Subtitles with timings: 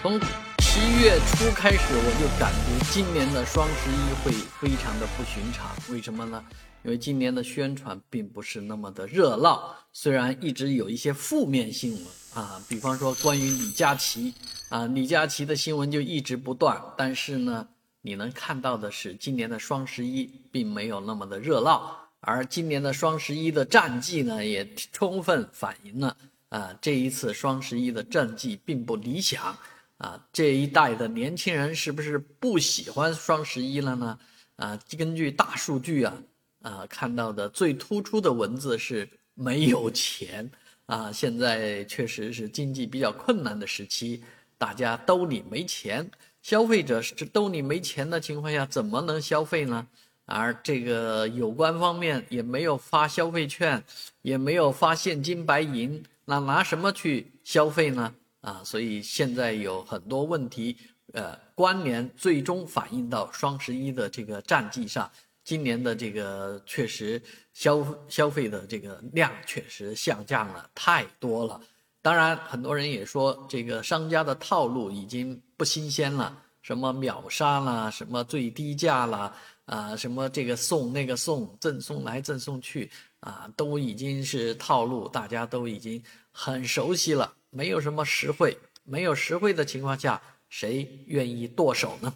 [0.00, 0.20] 从
[0.58, 5.70] 十一月初开始，我就感觉今年的双十一会非常的不寻常。
[5.90, 6.44] 为什么呢？
[6.82, 12.02] 因为今年的宣传并不是那么的热闹，虽然一直有一些负面新闻
[12.34, 14.34] 啊，比方说关于李佳琦
[14.68, 16.78] 啊，李佳琦的新闻就一直不断。
[16.98, 17.66] 但是呢，
[18.02, 26.14] 你能看到的是，今年的双十一并没有那么的热闹，而今年的双十一的战绩呢，也充分反映了
[26.50, 29.56] 啊，这一次双十一的战绩并不理想。
[29.98, 34.18] 啊，这一代的年轻人是不是不喜欢双十一了呢？
[34.56, 36.22] 啊，根据大数据啊，
[36.62, 40.50] 啊看到的最突出的文字是没有钱
[40.86, 41.10] 啊。
[41.12, 44.22] 现在确实是经济比较困难的时期，
[44.58, 46.10] 大家兜里没钱，
[46.42, 49.86] 消费者是兜里没钱的情况下，怎么能消费呢？
[50.26, 53.84] 而这个有关方面也没有发消费券，
[54.22, 58.14] 也没有发现金白银，那拿什么去消费呢？
[58.44, 60.76] 啊，所以现在有很多问题，
[61.14, 65.10] 呃，关联最终反映到双十一的这个战绩上。
[65.42, 71.60] 今年的这个确实消消费的这个量确实下降了太多了。
[72.00, 79.34] 当然，很多人也说这个商家的套路已经不新鲜了，什么秒杀啦，什么最低价啦，
[79.66, 87.32] 啊，什么这个送那个送，赠送来赠送去，啊，都已经是套路，大家都已经很熟悉了。
[87.54, 92.12] 没有什么实惠，没有实惠的情况下，谁愿意剁手呢？